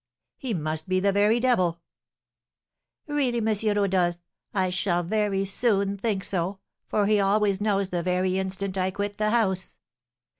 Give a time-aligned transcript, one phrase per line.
[0.39, 1.79] "He must be the very devil!"
[3.05, 3.77] "Really, M.
[3.77, 4.15] Rodolph,
[4.51, 9.17] I shall very soon think so; for he always knows the very instant I quit
[9.17, 9.75] the house.